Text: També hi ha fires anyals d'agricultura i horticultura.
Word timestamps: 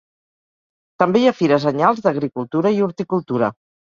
També 1.03 1.19
hi 1.23 1.27
ha 1.31 1.33
fires 1.41 1.67
anyals 1.71 2.01
d'agricultura 2.05 2.73
i 2.79 2.81
horticultura. 2.87 3.51